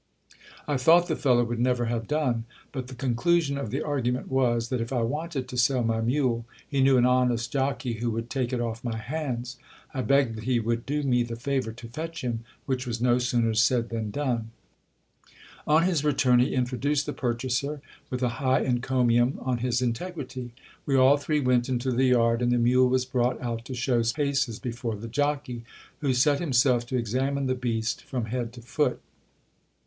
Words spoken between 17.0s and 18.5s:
the purchaser, with a